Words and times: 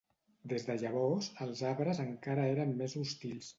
Des 0.53 0.63
de 0.69 0.77
llavors, 0.83 1.27
els 1.45 1.63
arbres 1.73 2.03
encara 2.07 2.49
eren 2.57 2.75
més 2.83 2.99
hostils. 3.05 3.47